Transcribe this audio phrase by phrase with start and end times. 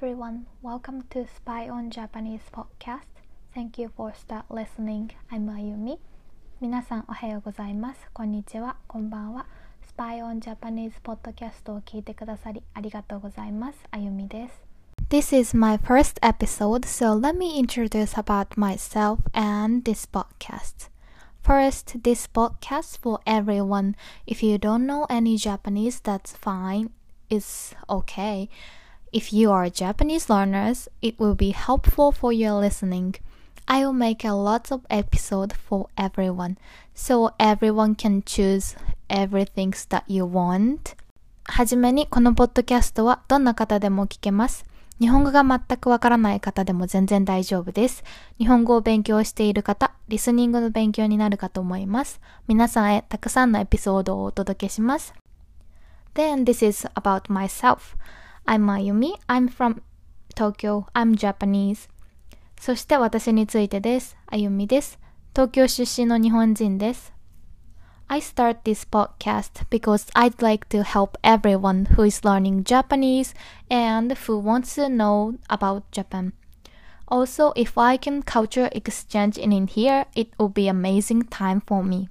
[0.00, 3.20] everyone, welcome to Spy on Japanese podcast.
[3.54, 5.10] Thank you for start listening.
[5.30, 5.98] I'm Ayumi.
[6.62, 8.00] 皆さんおはようございます。
[8.14, 9.46] こんにちは、こんばんは。
[9.94, 13.78] Spy on Japanese podcast を聞いてくださりありがとうございます。
[13.90, 14.62] あゆみです。
[15.10, 20.88] This is my first episode, so let me introduce about myself and this podcast.
[21.44, 23.94] First, this podcast for everyone.
[24.26, 26.88] If you don't know any Japanese, that's fine.
[27.28, 28.48] It's okay.
[29.12, 33.14] If you are Japanese learners, it will be helpful for your listening.
[33.66, 36.56] I will make a lot of episodes for everyone,
[36.94, 38.76] so everyone can choose
[39.08, 40.96] everything that you want.
[41.44, 44.64] はじめにこのポッドキャストはどんな方でも聞けます。
[44.98, 48.02] 日本語が全くわからない方でも全然大丈夫です。
[48.38, 52.20] 日本語を勉強している方、リスニングの勉強になるかと思います。
[52.48, 55.12] 皆さんへたくさんのエピソードをお届けします。
[56.14, 57.96] Then this is about myself.
[58.47, 59.13] I'm Ayumi.
[59.29, 59.81] I'm from
[60.35, 60.87] Tokyo.
[60.93, 61.89] I'm Japanese.
[62.59, 64.17] そして私についてです。
[64.27, 64.99] あゆみです。
[65.33, 67.13] 東京出身の日本人です。
[68.07, 73.33] I start this podcast because I'd like to help everyone who is learning Japanese
[73.69, 76.33] and who wants to know about Japan.
[77.07, 82.09] Also, if I can culture exchange in here, it would be amazing time for me.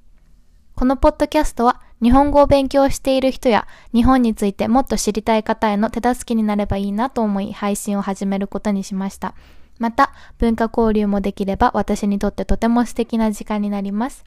[0.75, 9.35] このポッドキャストは日本語を勉強している人や日本についてもっと知りたい方への手助けになればいいなと思い配信を始めることにしました。
[9.79, 14.25] また、文化交流もできれば私にとってとても素敵な時間になります。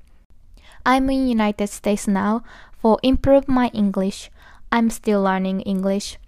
[0.83, 2.43] I'm in United States now
[2.81, 4.31] for improve my English.
[4.69, 6.19] I'm still learning English.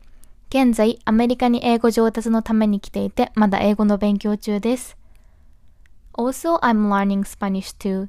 [0.50, 4.96] 現在、アメリカに英語上達のために来ていて、まだ英語の勉強中です。
[6.14, 8.08] Also, I'm learning Spanish too.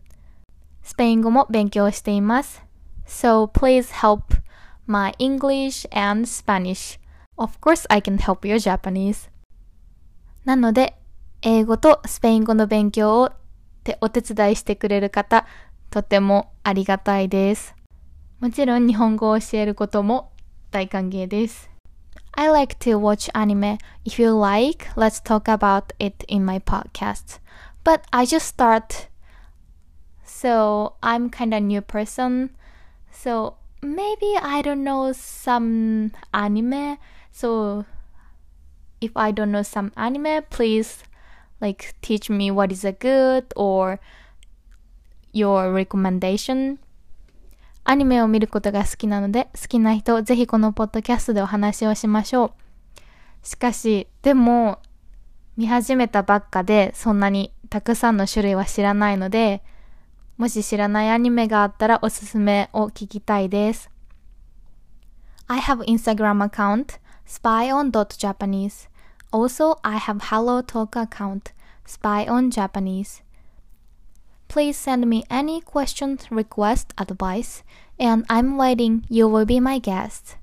[0.83, 2.66] スペイン語も勉強しています。
[3.05, 4.36] So please help
[4.88, 7.00] my English and Spanish.
[7.38, 9.30] Of course, I can help your Japanese.
[10.45, 10.97] なので、
[11.41, 13.31] 英語とスペイン語の勉強を
[13.99, 15.45] お手伝いしてくれる方、
[15.89, 17.76] とてもありがたいです。
[18.39, 20.32] もちろん日本語を教えることも
[20.71, 21.70] 大歓迎です。
[22.33, 23.77] I like to watch anime.
[24.05, 27.39] If you like, let's talk about it in my podcast.
[27.83, 29.09] But I just start.
[30.23, 32.52] So I'm kind of new person.
[33.22, 36.98] So maybe I don't know some anime.
[37.32, 37.84] So
[39.00, 41.02] if I don't know some anime, please
[41.60, 43.98] like teach me what is a good or
[45.32, 46.78] your recommendation.
[47.88, 52.52] アニメを見ることが好きなので、好きな人、ぜひこのポッドキャストでお話をしましょう。
[53.46, 54.80] しかし、でも、
[55.56, 59.62] 見始めたばっかで、そんなにたくさんの種類は知らないので、
[60.36, 63.91] もし知らないアニメがあったらおすすめを聞きたいです。
[65.48, 68.89] I have Instagram account spyon.japanese.
[69.33, 71.52] Also, I have HelloTalk account
[71.86, 73.23] spyonjapanese.
[74.48, 77.64] Please send me any questions, request, advice,
[77.98, 79.05] and I'm waiting.
[79.08, 80.36] You will be my guest.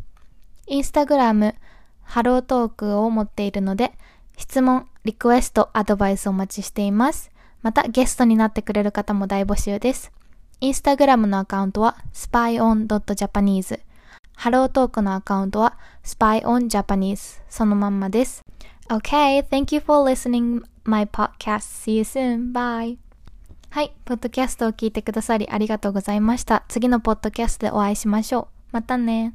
[0.70, 1.56] Instagram、
[2.04, 3.94] ハロートークを持っているので、
[4.38, 7.32] 質問、リクエスト、アドバイスお待ちしています。
[7.64, 10.12] またゲストになってくれる方も大募集です。
[10.60, 13.80] インスタグラムのアカウントは spyon.japanese。
[14.36, 18.42] ハロートークのアカウントは spyonjapanese そのまんまです。
[18.90, 21.86] Okay, thank you for listening my podcast.
[21.86, 22.52] See you soon.
[22.52, 22.98] Bye.
[23.70, 26.64] はい、ポッドキャストを聞いてくださりありがとうございました。
[26.68, 28.48] 次のポッドキャストでお会いしましょう。
[28.72, 29.34] またね。